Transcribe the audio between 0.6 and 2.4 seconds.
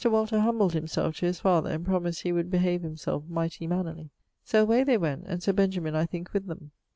himselfe to his father, and promised he